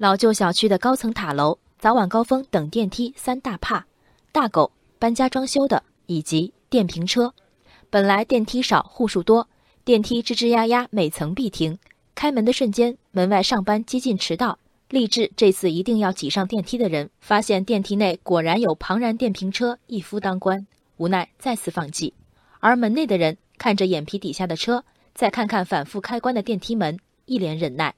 [0.00, 3.84] 老旧小区的高层塔楼、早晚高峰等电梯三大怕：
[4.32, 7.34] 大狗、搬家装修的以及电瓶车。
[7.90, 9.46] 本来电梯少，户数多，
[9.84, 11.78] 电梯吱吱呀呀，每层必停。
[12.14, 14.58] 开门的瞬间，门外上班接近迟到，
[14.88, 22.14] 立志这次一定要挤上电梯的人，发现电梯内果然有庞然电瓶车一夫当关，无奈再次放弃。
[22.60, 24.82] 而门内的人看着眼皮底下的车，
[25.12, 27.94] 再看看反复开关的电梯门，一脸忍耐。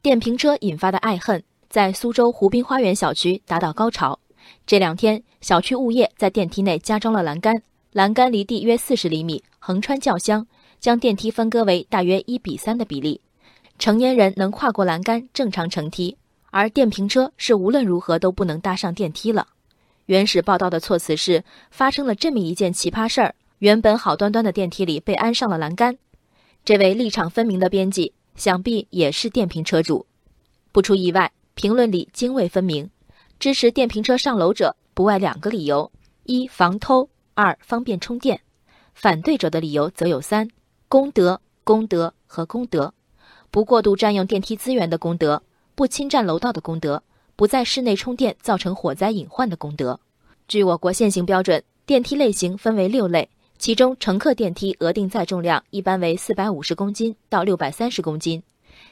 [0.00, 4.20] 电瓶车引发的爱恨，在苏州湖滨花园小区达到高潮。
[4.64, 7.52] 这两天，小区物业在电梯内加装了栏杆，
[7.92, 10.46] 栏杆离地约四十厘米，横穿轿厢，
[10.78, 13.20] 将电梯分割为大约一比三的比例。
[13.76, 16.16] 成年人能跨过栏杆正常乘梯，
[16.50, 19.48] 而电瓶车是无论如何都不能搭上电梯了。
[20.06, 25.98] 原始报道的措辞是：发生了这么一件奇葩事儿，原本好端端的电梯里被安上了栏杆。
[26.64, 28.12] 这位立场分明的编辑。
[28.38, 30.06] 想必也是电瓶车主，
[30.70, 32.88] 不出意外，评论里泾渭分明。
[33.40, 35.90] 支持电瓶车上楼者不外两个理由：
[36.22, 38.40] 一防偷，二方便充电。
[38.94, 40.48] 反对者的理由则有三：
[40.88, 42.94] 功德、功德和功德。
[43.50, 45.42] 不过度占用电梯资源的功德，
[45.74, 47.02] 不侵占楼道的功德，
[47.34, 49.98] 不在室内充电造成火灾隐患的功德。
[50.46, 53.28] 据我国现行标准，电梯类型分为六类。
[53.58, 58.40] 其中，乘客电梯额定载重量一般为四百五十公斤到六百三十公斤。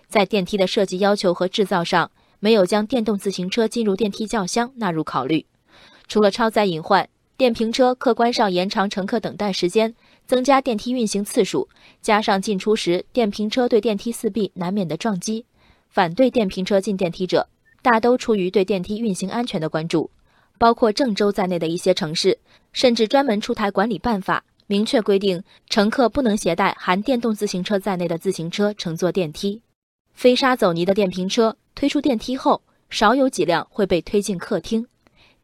[0.08, 5.46] 在电梯的设计要求和制造上，没有将电动自行车进入电梯轿厢纳入考虑。
[6.08, 9.94] 除了超载隐患，电瓶车客观上延长乘客等待时间，
[10.26, 11.68] 增加电梯运行次数，
[12.02, 15.46] 加上进出时电瓶车对电梯四壁难免的撞击，
[15.88, 17.48] 反对电瓶车进电梯者，
[17.82, 20.10] 大都出于对电梯运行安全的关注。
[20.58, 22.38] 包括郑州在内的一些城市，
[22.72, 24.42] 甚至专门出台管理办法。
[24.68, 29.62] 明确规定，乘客不能携带含电动自行车在内的自行车乘坐电梯。
[30.12, 34.84] 飞沙走泥的电瓶车推出电梯后，少有几辆会被推进客厅。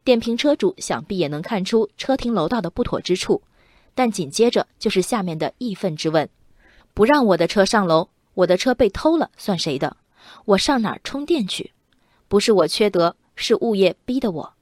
[0.03, 3.41] 电瓶车主想必也能看出车停楼道的不妥之处，
[3.95, 6.27] 但紧接着就是下面的义愤之问：
[6.93, 9.95] 不让我的车上楼，我的车被偷了算谁的？
[10.43, 11.71] 我上哪儿充电去？
[12.27, 14.53] 不是我缺德，是物业逼的我。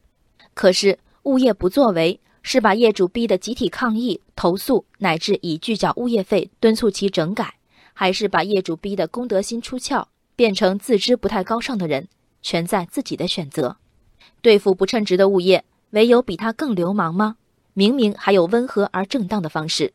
[0.53, 2.19] 可是物业不作为。
[2.43, 7.55] 是把业主逼得集体抗议、投诉，乃至以拒缴物业费敦促其整改，
[7.93, 12.07] 还是把业主逼得公德心出窍，变成自知不太高尚的人，
[12.41, 13.77] 全在自己的选择。
[14.41, 17.37] 对付不称职的物业，唯有比他更流氓吗？
[17.73, 19.93] 明明还有温和而正当的方式。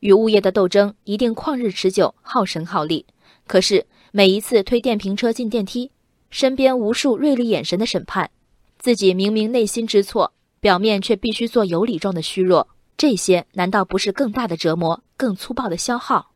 [0.00, 3.06] 与物业的斗争一定旷日持久、耗神耗力。
[3.46, 5.90] 可是每一次推电瓶车进电梯，
[6.30, 8.30] 身边无数锐利眼神的审判，
[8.78, 10.32] 自己明明内心知错。
[10.60, 16.32] 表面却必须做有理状的虚弱，这些难道不是更大的折磨、更粗暴的消耗？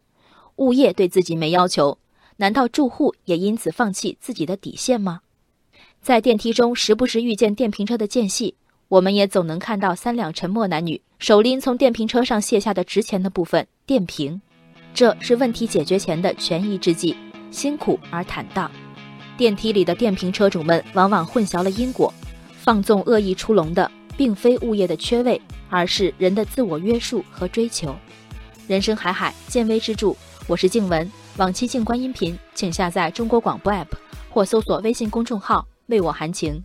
[0.56, 1.98] 物业对自己没要求，
[2.36, 5.20] 难道住户也因此放弃自己的底线吗？
[6.00, 8.54] 在电梯中时不时遇见电瓶车的间隙，
[8.88, 14.40] 我们也总能看到三两沉默男女手拎从电瓶车上卸下的值钱的部分——电瓶。
[14.94, 17.16] 这是问题解决前的权宜之计，
[17.50, 18.70] 辛苦而坦荡。
[19.36, 22.12] 电梯里的电瓶车主们往往混淆了因果，
[22.52, 23.90] 放纵恶意出笼的。
[24.16, 27.94] 并非物业的缺位，而是人的自我约束和追求。
[28.66, 30.14] 人生海海，见微知著。
[30.46, 33.86] 我是静文，往期静观音频，请下载中国广播 APP
[34.30, 36.62] 或搜索微信公众号“为我含情”。